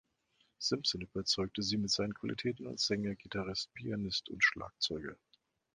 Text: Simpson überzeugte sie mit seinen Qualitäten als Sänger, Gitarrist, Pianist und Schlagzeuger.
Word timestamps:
Simpson 0.57 1.01
überzeugte 1.01 1.61
sie 1.61 1.77
mit 1.77 1.91
seinen 1.91 2.15
Qualitäten 2.15 2.65
als 2.65 2.87
Sänger, 2.87 3.13
Gitarrist, 3.13 3.71
Pianist 3.75 4.29
und 4.31 4.43
Schlagzeuger. 4.43 5.15